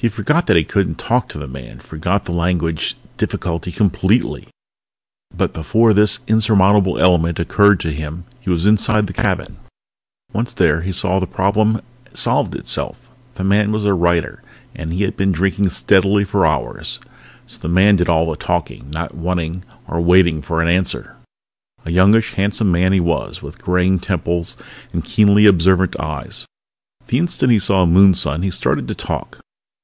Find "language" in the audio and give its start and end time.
2.32-2.94